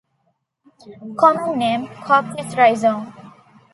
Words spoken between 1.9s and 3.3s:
Coptis Rhizome.